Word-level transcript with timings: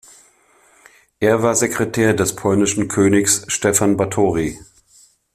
Er 1.19 1.43
war 1.43 1.53
Sekretär 1.53 2.15
des 2.15 2.35
polnischen 2.35 2.87
Königs 2.87 3.43
Stephan 3.53 3.97
Báthory. 3.97 4.57